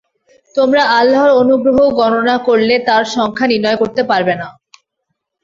[0.55, 4.47] তোমরা আল্লাহর অনুগ্রহ গণনা করলে তার সংখ্যা নির্ণয় করতে পারবে না।